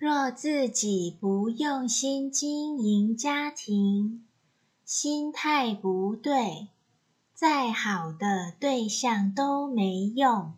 [0.00, 4.26] 若自己不用心经营家庭
[4.82, 6.68] 心态不对
[7.34, 10.54] 再好的对象都没用。